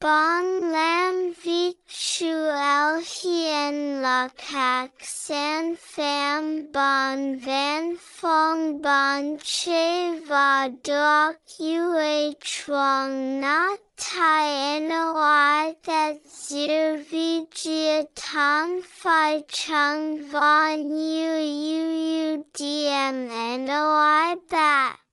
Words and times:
Bon 0.00 0.44
lam 0.72 1.16
vi 1.42 1.74
chu 1.88 2.30
el 2.64 3.00
hien 3.12 4.00
la 4.00 4.28
kak 4.42 4.92
san 5.02 5.74
pham 5.74 6.70
bon 6.76 7.24
van 7.46 7.96
phong 7.96 8.80
bon 8.80 9.38
che 9.38 10.20
va 10.28 10.68
doc 10.90 11.34
yue 11.58 12.32
chuang 12.50 13.40
na 13.40 13.58
tai 13.96 14.78
noi 14.78 15.74
that 15.82 16.22
Zear 16.30 16.98
vi 17.10 17.48
jia 17.50 18.06
tan 18.14 18.80
fi 18.82 19.42
chung 19.48 20.22
von 20.30 20.88
yu 20.94 21.34
yu 21.66 21.84
yu 22.12 22.44
diem 22.54 23.26
noi 23.66 24.36
bat. 24.48 25.07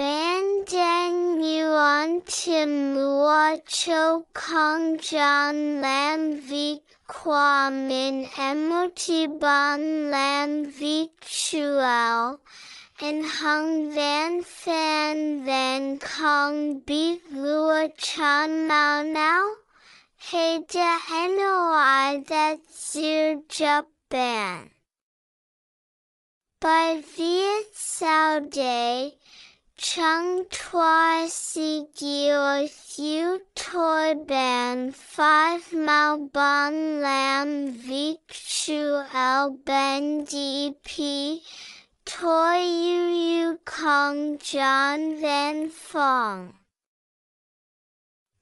Ban 0.00 0.64
dan 0.64 1.42
yuan 1.44 2.22
tim 2.24 2.96
lua 2.96 3.56
cho 3.68 4.22
kong 4.32 4.96
jan 4.96 5.82
lam 5.82 6.40
vi 6.48 6.80
qua 7.06 7.68
min 7.68 8.24
emoti 8.48 9.20
ban 9.42 9.82
lam 10.10 10.64
vi 10.78 11.10
chuao, 11.20 12.38
and 13.02 13.26
hung 13.26 13.92
van 13.94 14.42
fan 14.42 15.44
van 15.44 15.98
kong 15.98 16.80
bi 16.86 17.20
lua 17.30 17.88
chan 17.98 18.66
mao 18.68 19.02
now, 19.02 19.44
he 20.16 20.64
da 20.72 20.96
noi 21.36 22.24
that 22.26 22.58
Zear 22.72 23.36
jup 23.50 23.84
ban. 24.08 24.70
By 26.60 27.02
Viet 27.16 27.68
Sao 27.74 28.40
Day, 28.40 29.18
Chung 29.82 30.44
Tui 30.50 31.26
Si 31.30 31.86
Gio 31.96 32.68
Hu 32.68 33.40
Toi 33.54 34.14
Ban 34.14 34.92
Five 34.92 35.72
Mao 35.72 36.18
Bon 36.18 37.00
Lam 37.00 37.72
Vic 37.72 38.20
Chu 38.28 39.02
El 39.14 39.56
Ben 39.64 40.26
DP 40.26 41.40
Toi 42.04 42.58
Yu 42.58 43.02
Yu 43.08 43.58
Kong 43.64 44.36
John 44.38 45.16
Van 45.18 45.70
Fong. 45.70 46.52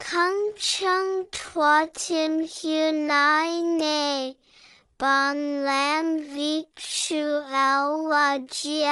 Kung 0.00 0.54
Chung 0.56 1.26
Tua 1.30 1.86
Tim 1.94 2.48
Hu 2.48 2.90
Nai 3.06 3.60
Ne 3.60 4.36
Bon 4.98 5.64
Lam 5.64 6.18
Vic 6.18 6.74
Chu 6.74 7.22
El 7.46 8.08
La 8.08 8.38
Gi 8.38 8.82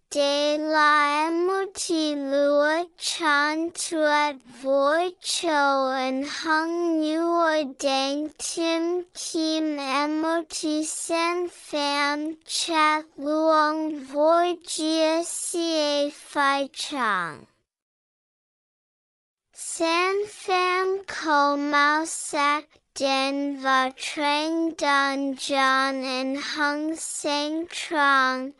De 0.09 0.57
la 0.57 1.29
Muti 1.29 2.15
Lua 2.15 2.85
Chan 2.97 3.71
Tuat 3.71 4.41
Voi 4.61 5.11
Cho 5.21 5.91
and 5.91 6.25
Hung 6.25 7.01
Nuoi 7.01 7.77
Dang 7.77 8.31
Tim 8.37 9.03
Kim 9.13 9.75
Mot 10.21 10.53
San 10.85 11.49
Pham 11.49 12.37
Chat 12.45 13.03
Luong 13.19 13.99
Voi 13.99 14.55
Jia 14.65 15.25
Ca 15.25 16.09
Phi 16.09 16.67
Chang. 16.71 17.45
San 19.51 20.23
pham 20.25 21.05
ko 21.05 21.57
mao 21.57 22.05
sak 22.05 22.63
den 22.93 23.57
va 23.61 23.91
trang 23.97 24.73
don 24.77 25.35
john 25.35 26.01
and 26.01 26.37
hung 26.37 26.95
sang 26.95 27.67
trong. 27.67 28.53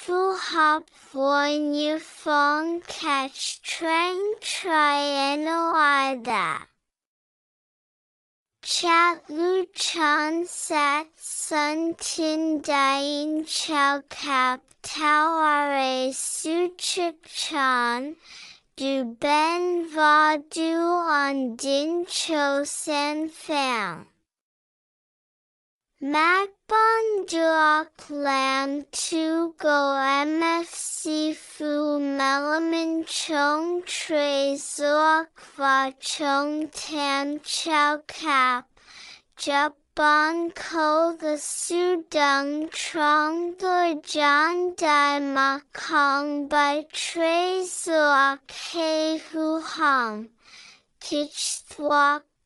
Fu 0.00 0.32
hop 0.32 0.82
voi 1.12 1.58
như 1.58 1.98
phong 2.00 2.80
catch 2.80 3.60
trang 3.62 4.18
tri 4.40 5.36
noi 5.36 6.16
da. 6.24 6.66
Chat 8.62 9.18
lu 9.28 9.64
chan 9.74 10.46
sat 10.46 11.06
sun 11.16 11.94
tin 11.98 12.62
dien 12.64 13.44
chow 13.44 14.00
kap 14.08 14.60
tau 14.82 15.34
are 15.38 16.12
su 16.12 16.68
chik 16.78 17.16
chan 17.26 18.14
du 18.76 19.04
ben 19.20 19.86
va 19.94 20.38
du 20.50 20.80
on 21.20 21.56
din 21.56 22.06
cho 22.06 22.64
san 22.64 23.28
pham. 23.28 24.06
Mac 26.02 26.48
bon 26.66 27.26
duok 27.26 28.08
lam 28.08 28.84
tu 28.90 29.54
go 29.58 29.92
mfc 30.00 31.34
fu 31.36 32.00
melamin 32.00 33.04
chong 33.04 33.82
tre 33.84 34.56
zuok 34.56 35.28
va 35.56 35.92
chong 36.00 36.70
Tan 36.70 37.38
chow 37.40 37.98
kap. 38.08 38.64
Jup 39.36 39.74
bon 39.94 40.50
ko 40.52 41.18
the 41.20 41.36
su 41.36 42.02
dung 42.08 42.70
trong 42.72 43.54
the 43.58 44.00
john 44.02 44.72
dai 44.78 45.20
ma 45.20 45.58
kong 45.74 46.48
by 46.48 46.86
tre 46.90 47.60
zuok 47.60 48.50
he 48.50 49.18
hu 49.18 49.60
hong. 49.60 50.28
Kich 50.98 51.62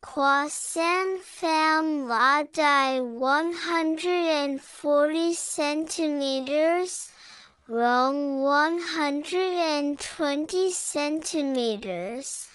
qua 0.05 0.47
san 0.47 1.17
pham 1.19 2.07
la 2.07 2.43
dai 2.53 3.01
140 3.01 5.33
centimeters, 5.33 7.11
rong 7.67 8.41
120 8.41 10.71
centimeters, 10.71 12.47